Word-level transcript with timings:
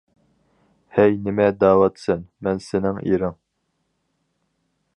-ھەي، 0.95 1.11
نېمە 1.27 1.45
دەۋاتىسەن، 1.63 2.25
مەن 2.47 2.63
سېنىڭ 2.69 3.01
ئېرىڭ! 3.03 3.37